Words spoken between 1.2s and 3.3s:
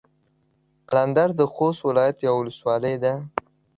د خوست ولايت يوه ولسوالي ده.